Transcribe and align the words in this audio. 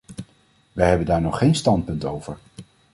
Wij 0.73 0.87
hebben 0.89 1.05
daar 1.07 1.21
nog 1.21 1.37
geen 1.37 1.55
standpunt 1.55 2.05
over. 2.05 2.37